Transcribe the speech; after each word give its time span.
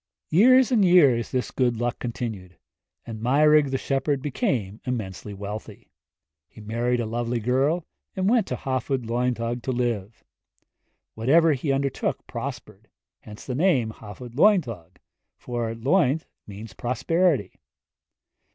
Years 0.31 0.71
and 0.71 0.83
years 0.83 1.29
this 1.29 1.51
good 1.51 1.77
luck 1.77 1.99
continued, 1.99 2.57
and 3.05 3.21
Meirig 3.21 3.69
the 3.69 3.77
shepherd 3.77 4.19
became 4.19 4.81
immensely 4.83 5.31
wealthy. 5.31 5.91
He 6.47 6.59
married 6.59 6.99
a 6.99 7.05
lovely 7.05 7.39
girl, 7.39 7.85
and 8.15 8.27
went 8.27 8.47
to 8.47 8.55
the 8.55 8.61
Hafod 8.61 9.05
Lwyddog 9.05 9.61
to 9.61 9.71
live. 9.71 10.23
Whatever 11.13 11.53
he 11.53 11.71
undertook 11.71 12.25
prospered 12.25 12.87
hence 13.19 13.45
the 13.45 13.53
name 13.53 13.91
Hafod 13.91 14.33
Lwyddog, 14.33 14.95
for 15.37 15.71
Lwydd 15.75 16.23
means 16.47 16.73
prosperity. 16.73 17.59